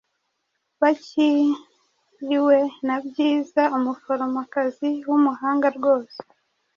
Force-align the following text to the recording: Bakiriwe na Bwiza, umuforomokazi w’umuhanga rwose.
Bakiriwe 0.81 2.57
na 2.87 2.95
Bwiza, 3.05 3.63
umuforomokazi 3.77 4.89
w’umuhanga 5.09 5.67
rwose. 5.77 6.19